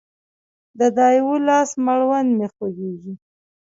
[0.79, 3.13] د دا يوه لاس مړوند مې خوږيږي